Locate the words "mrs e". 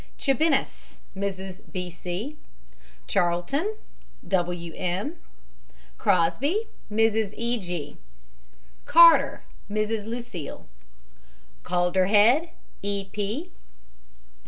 6.91-7.59